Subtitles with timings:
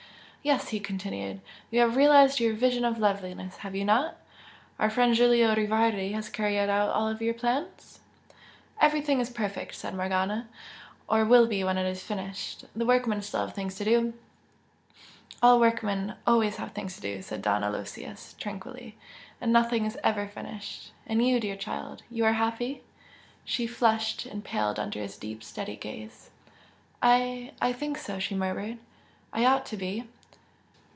[0.43, 1.39] "Yes" he continued
[1.69, 4.17] "you have realised your vision of loveliness, have you not?
[4.79, 7.99] Our friend Giulio Rivardi has carried out all your plans?"
[8.81, 10.49] "Everything is perfect!" said Morgana
[11.07, 12.65] "Or will be when it is finished.
[12.75, 14.15] The workmen still have things to do."
[15.43, 18.97] "All workmen always have things to do!" said Don Aloysius, tranquilly
[19.39, 20.91] "And nothing is ever finished!
[21.05, 22.01] And you, dear child!
[22.09, 22.81] you are happy?"
[23.45, 26.31] She flushed and paled under his deep, steady gaze.
[26.99, 28.79] "I I think so!" she murmured
[29.31, 30.07] "I ought to be!"